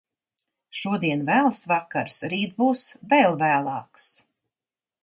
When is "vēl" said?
3.13-3.39